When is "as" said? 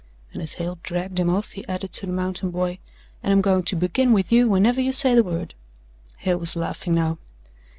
0.41-0.53